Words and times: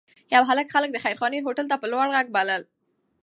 یو 0.33 0.43
هلک 0.49 0.67
خلک 0.75 0.89
د 0.93 0.97
خیرخانې 1.03 1.39
هوټل 1.45 1.65
ته 1.71 1.75
په 1.81 1.87
لوړ 1.91 2.07
غږ 2.15 2.27
بلل. 2.35 2.61